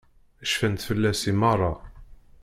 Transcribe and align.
Cfant 0.51 0.79
fell-as 0.87 1.21
i 1.31 1.33
meṛṛa. 1.41 1.73